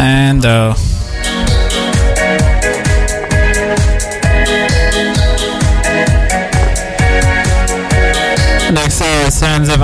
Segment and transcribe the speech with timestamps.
[0.00, 0.74] And uh,
[8.72, 9.82] next is Sons of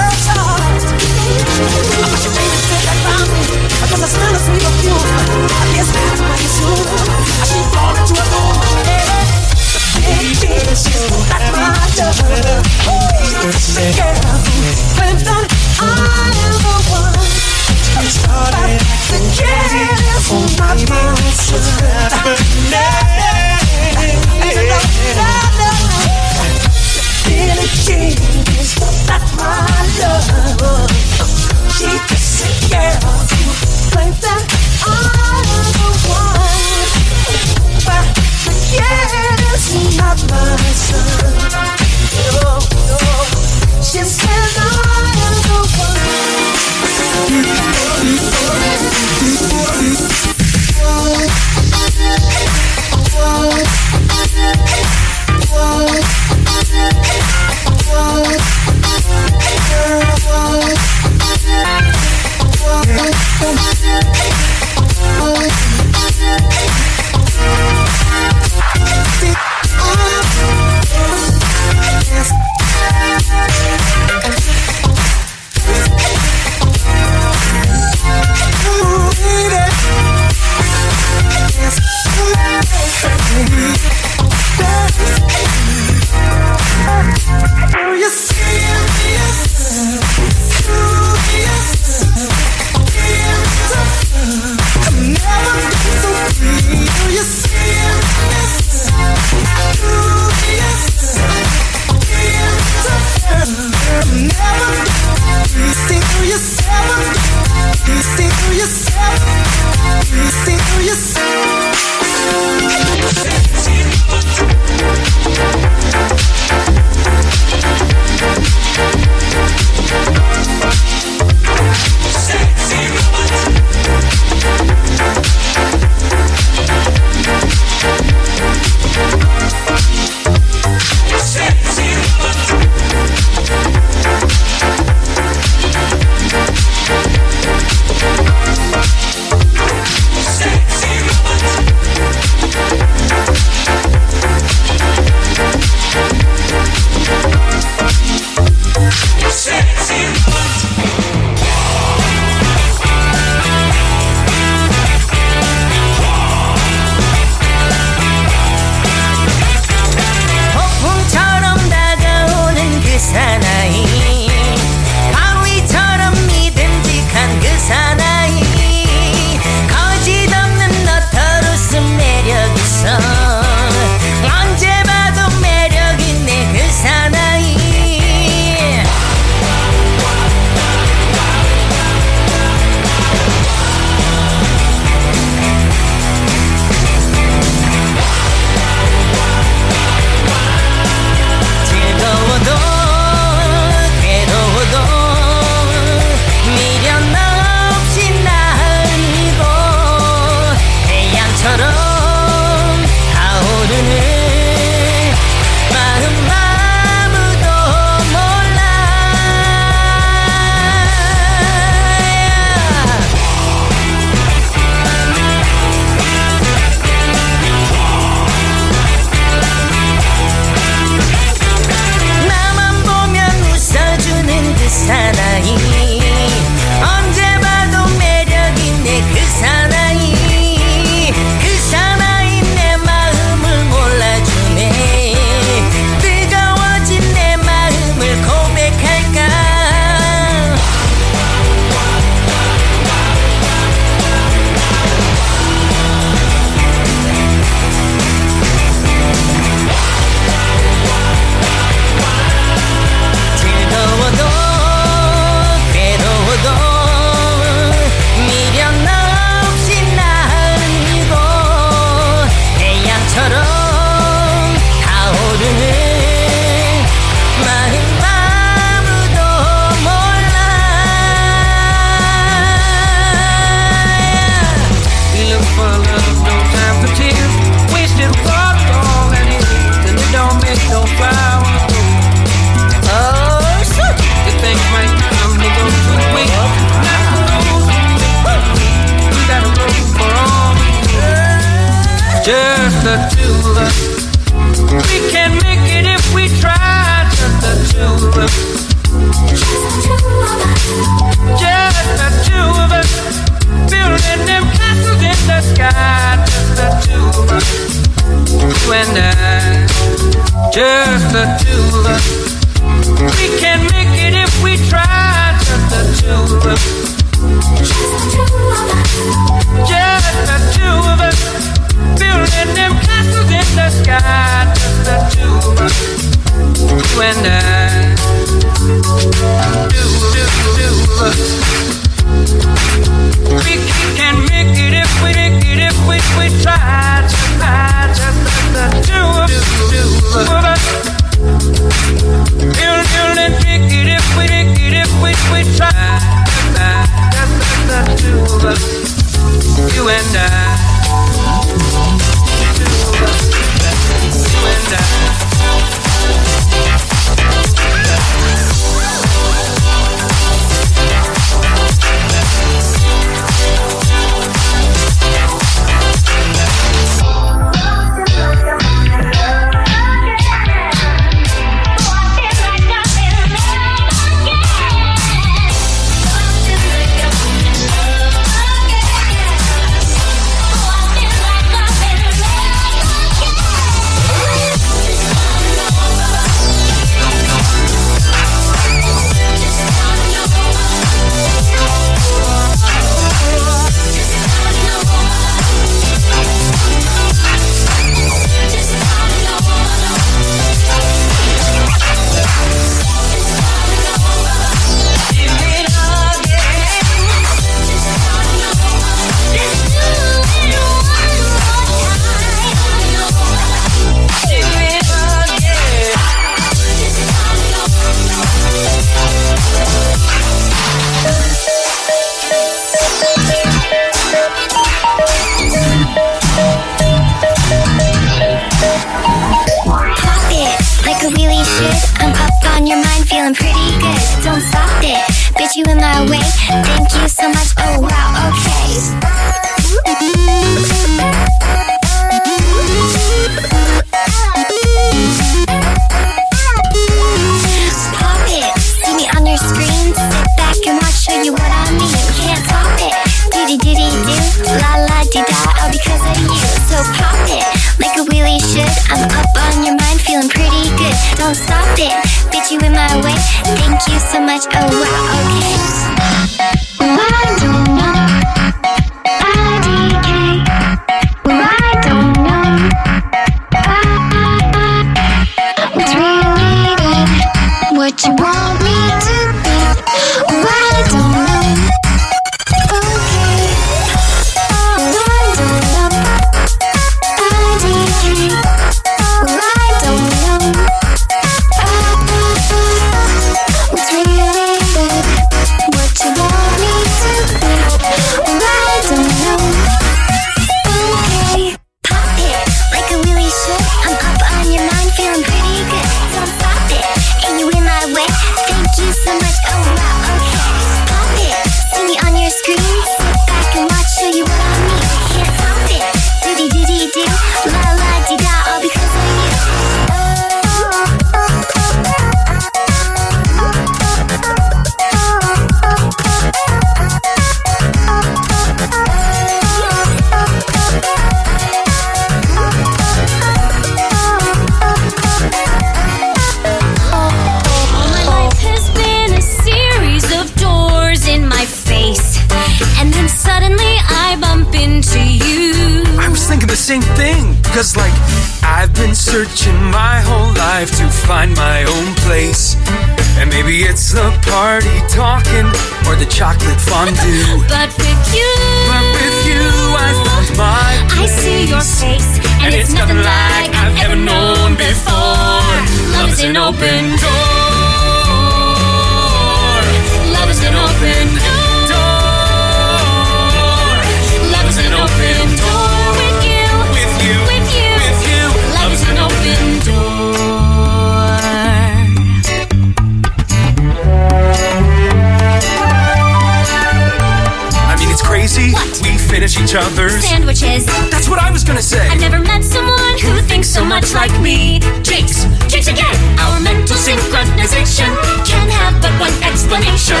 [588.48, 588.88] I mean, it's crazy.
[588.88, 588.88] What?
[588.88, 590.04] We finish each other's.
[590.04, 590.66] Sandwiches.
[590.90, 591.86] That's what I was gonna say.
[591.88, 594.60] I've never met someone who thinks so much like me.
[594.82, 595.96] Jinx, jinx again.
[596.18, 597.90] Our mental synchronization
[598.24, 600.00] can have but one explanation.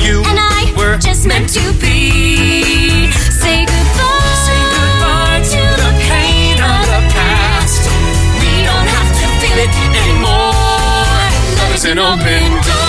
[0.00, 3.10] You And I were just meant to be.
[3.12, 4.36] Say goodbye.
[4.46, 7.82] Say goodbye to the pain of the past.
[8.40, 10.52] We don't have to feel it anymore.
[11.58, 12.79] Love is an open door.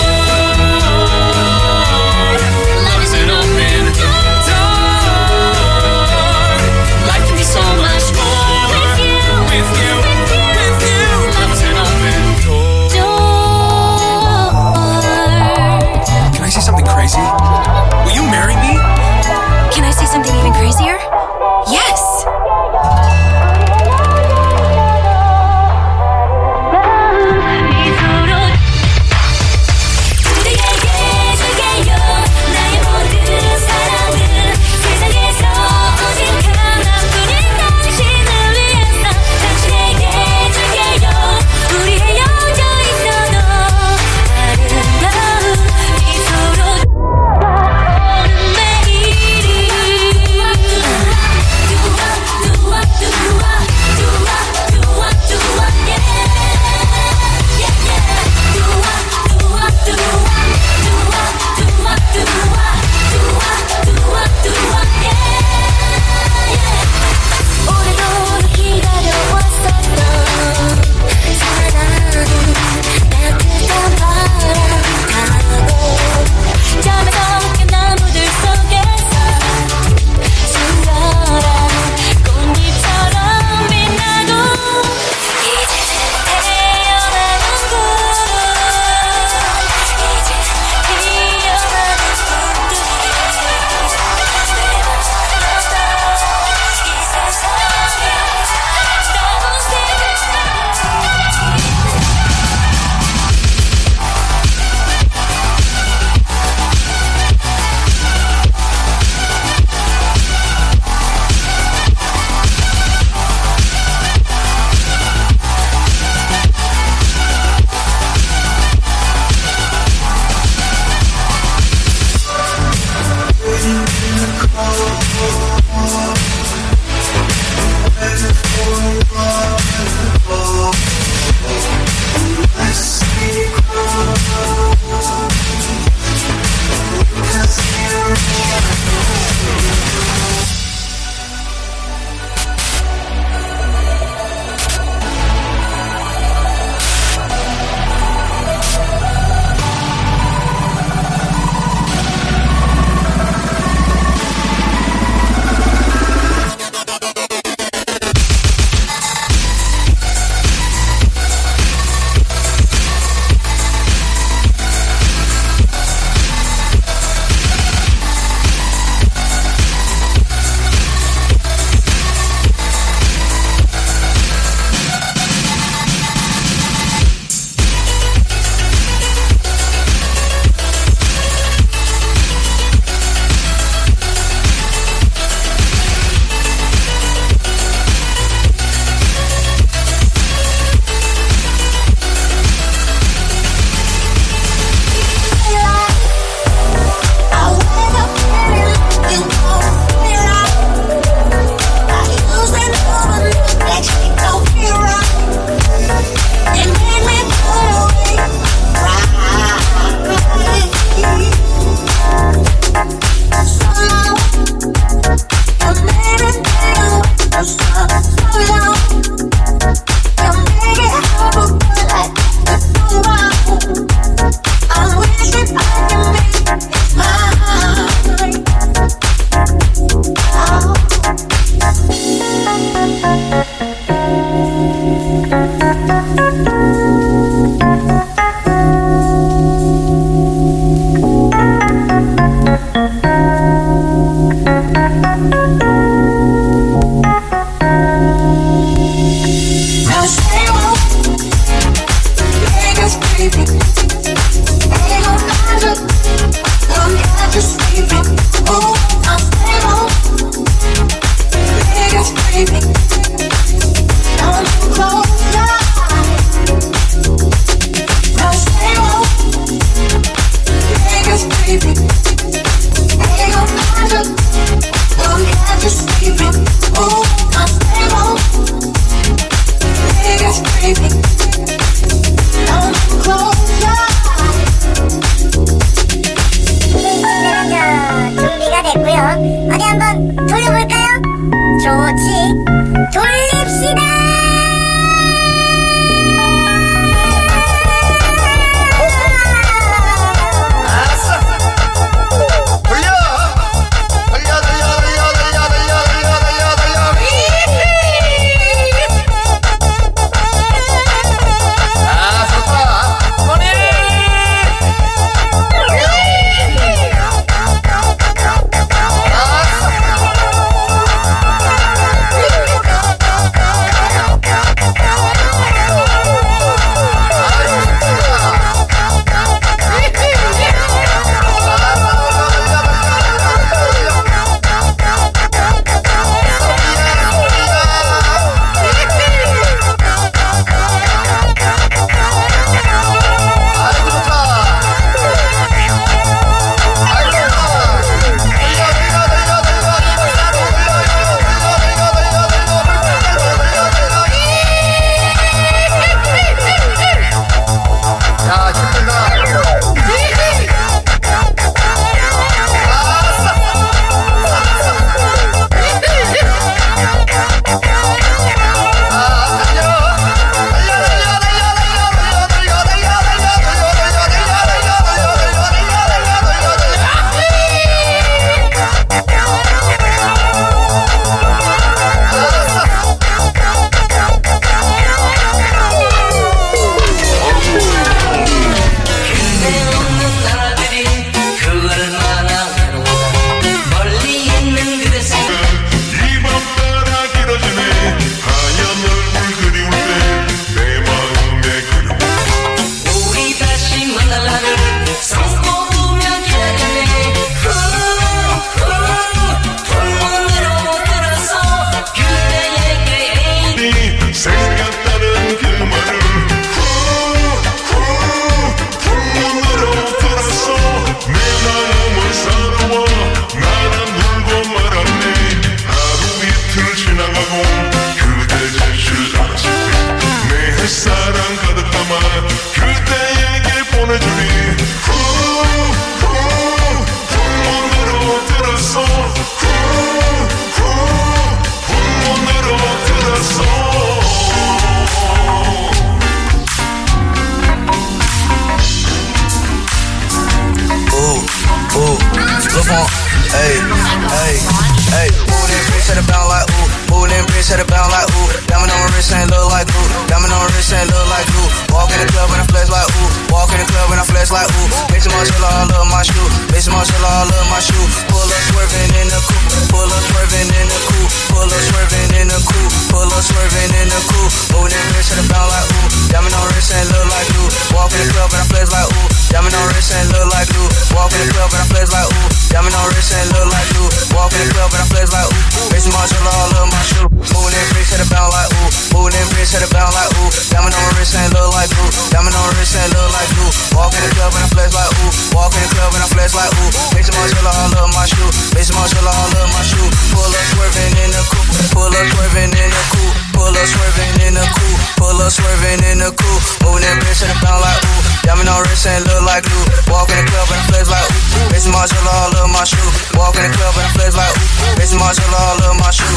[457.52, 458.28] At the bound like ooh.
[458.48, 461.28] Diamond on my wrist ain't look like ooh, diamond on my wrist ain't look like
[461.36, 461.48] ooh.
[461.76, 464.04] Walk in the club and I flex like ooh, walk in the club and I
[464.22, 464.70] flex like ooh.
[464.94, 467.74] Bitch, Marcella, I love my shoe, bitch, Marcella, I love my shoe.
[468.06, 472.10] Pull up swerving in the coupe, pull up swerving in the coupe, pull up swerving
[472.14, 474.30] in the coupe, pull up swerving in the coupe.
[474.54, 477.50] Move that bitch at the bound like ooh, diamond on wrist ain't look like ooh.
[477.74, 480.50] Walk in the club and I flex like ooh, diamond on wrist ain't look like
[480.54, 480.70] ooh.
[480.94, 483.70] Walk in the club and I flex like ooh, diamond on wrist ain't look like
[483.74, 483.90] ooh.
[484.14, 485.66] Walk in the club and I flex like ooh.
[485.74, 487.08] Bitch, Marshall, all love my shoe.
[487.10, 488.70] Moving that bitch at the bound like ooh.
[488.94, 490.30] Moving that bitch at the bound like ooh.
[490.52, 491.90] Diamond on wrist ain't look like ooh.
[492.14, 493.50] Diamond on wrist ain't look like ooh.
[493.74, 495.10] Walk in the club and I flex like ooh.
[495.36, 496.70] Walk in the club and I flex like ooh.
[496.92, 498.30] Bitch, Marshall, all love my shoe.
[498.52, 499.88] Bitch, Marshall, all love my shoe.
[500.12, 501.48] Pull up swerving in the coupe.
[501.72, 503.14] Pull up swerving in the coupe.
[503.36, 504.80] Pull up swerving in the coupe.
[505.00, 506.42] Pull up swerving in the coupe.
[506.62, 508.00] Moving that bitch at the bound like ooh.
[508.22, 509.66] Diamond on wrist ain't look like glue.
[509.90, 511.50] Walk in the club and I flex like ooh.
[511.52, 512.88] Bitch, Marshall, all love my shoe.
[513.18, 514.76] Walk in the club and I flex like ooh.
[514.78, 516.16] Bitch, Marshall, all love my shoe.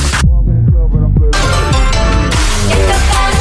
[2.65, 3.34] Get the fire,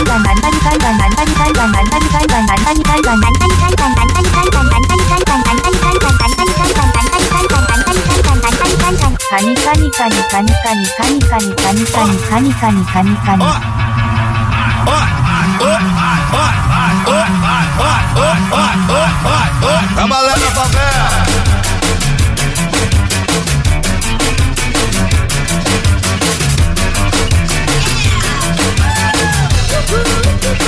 [0.00, 13.44] 階段何々階段何々階段何々階段何々階段何々階段何々階段何々階段何々階段何々階段何々階段何々階段何々階段カニカニカニカニカニカニカニカニカニカニカニカニカニカニ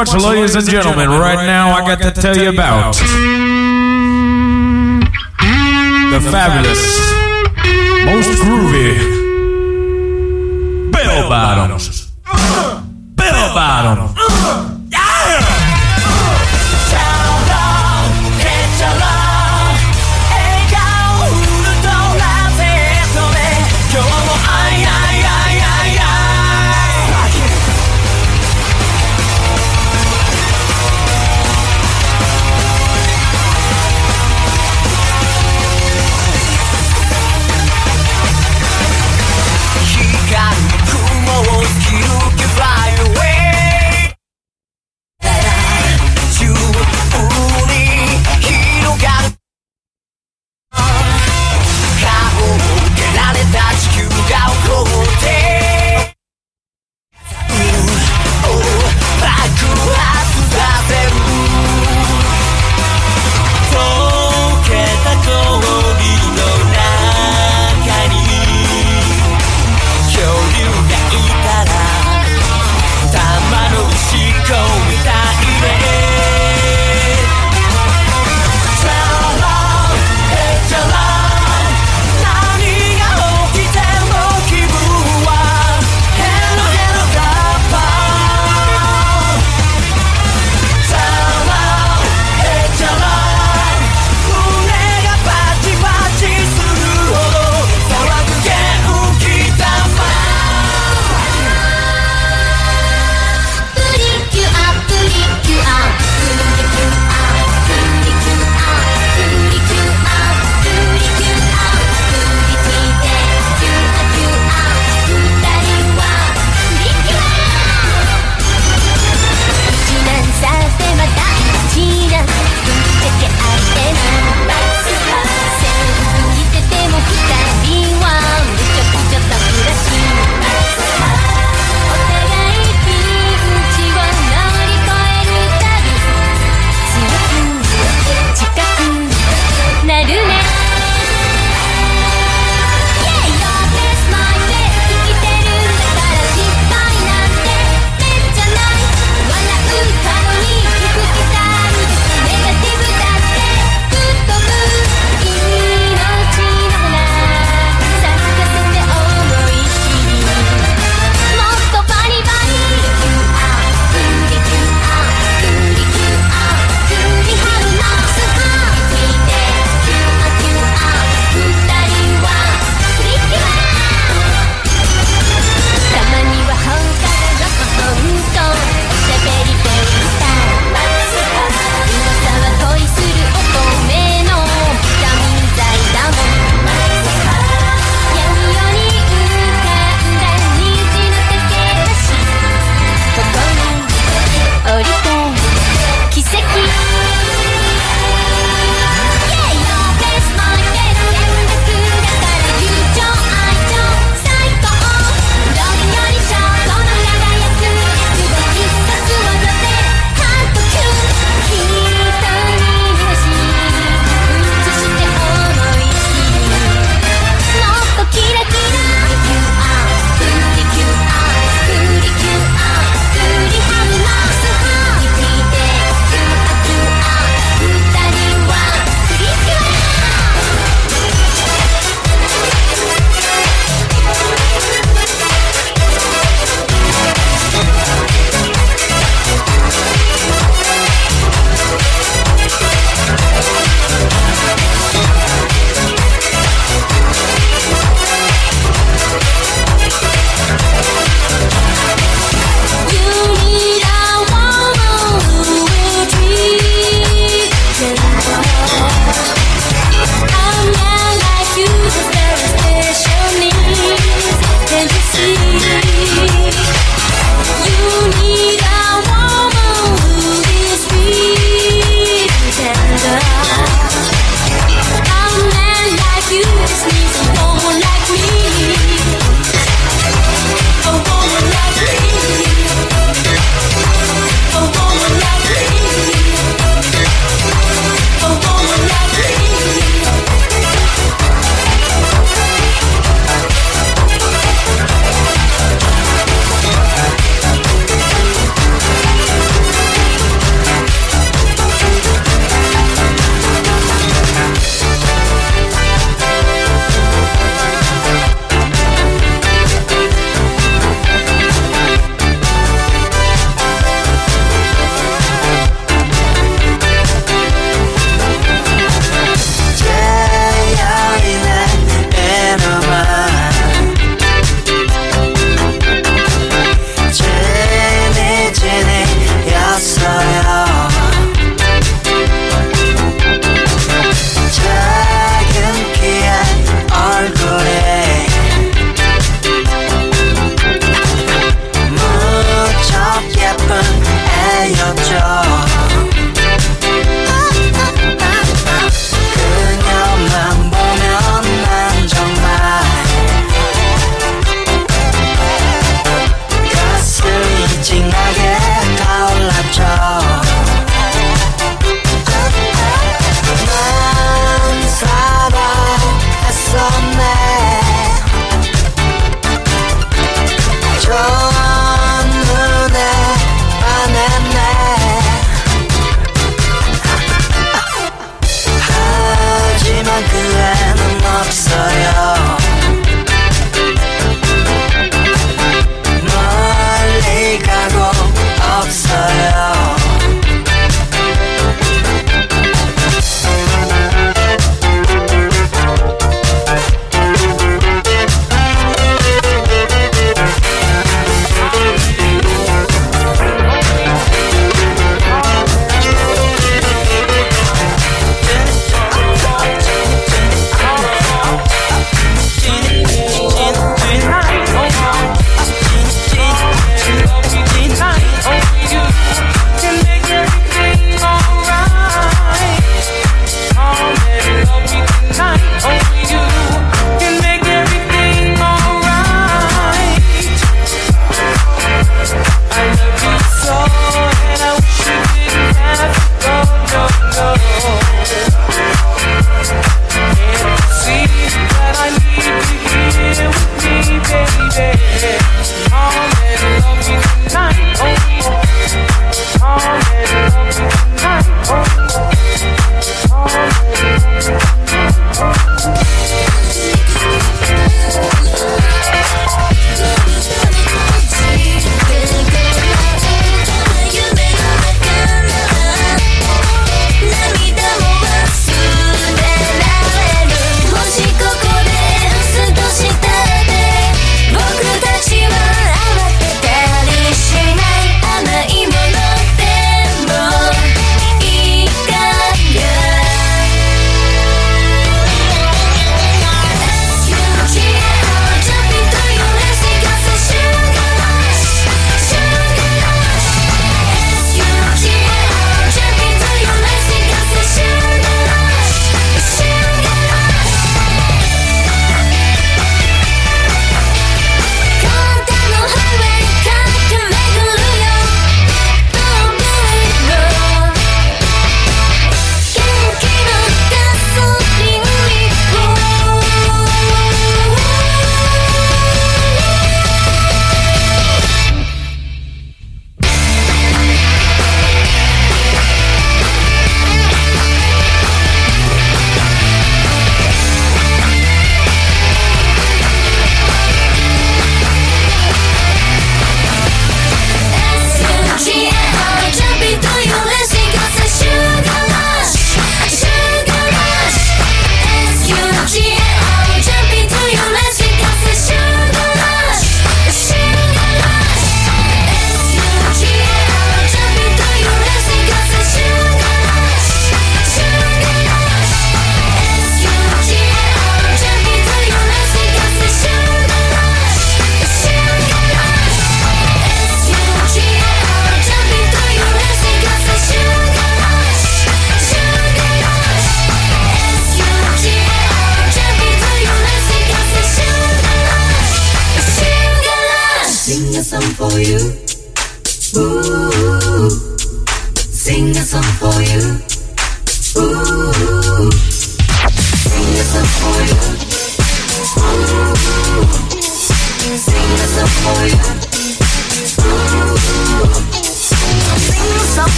[0.00, 1.10] Much, ladies and gentlemen.
[1.10, 2.94] Right now, I got to tell you about
[6.10, 6.80] the fabulous,
[8.06, 8.96] most groovy
[10.90, 11.99] bell bottoms.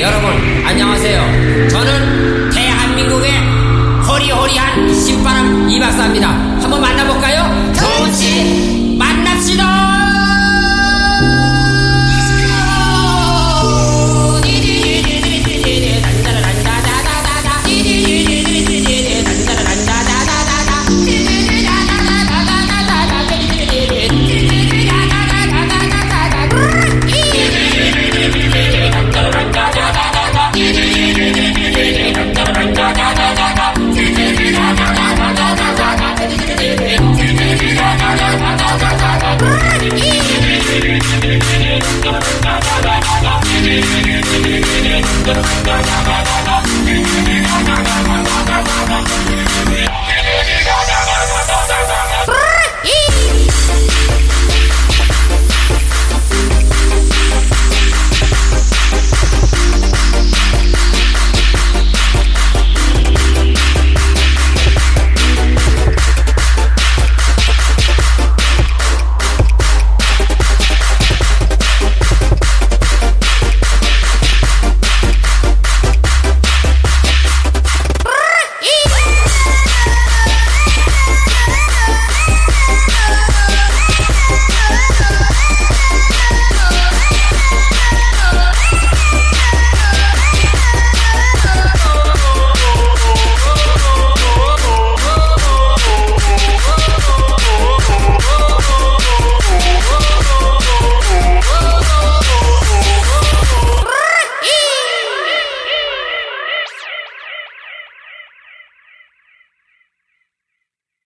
[0.00, 0.30] 여러분
[0.64, 1.68] 안녕하세요.
[1.68, 3.32] 저는 대한민국의
[4.06, 6.28] 허리허리한 신바람 이박사입니다.
[6.28, 7.72] 한번 만나볼까요?
[7.72, 8.69] 정치.